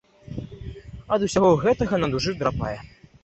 Ад 1.17 1.27
усяго 1.27 1.51
гэтага 1.65 1.95
на 2.05 2.11
душы 2.17 2.33
драпае. 2.43 2.75